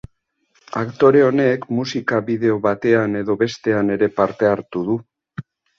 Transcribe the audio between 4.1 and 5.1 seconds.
parte hartu du.